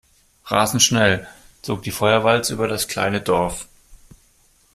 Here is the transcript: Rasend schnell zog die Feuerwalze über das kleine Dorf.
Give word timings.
Rasend 0.47 0.81
schnell 0.81 1.27
zog 1.61 1.83
die 1.83 1.91
Feuerwalze 1.91 2.55
über 2.55 2.67
das 2.67 2.87
kleine 2.87 3.21
Dorf. 3.21 3.67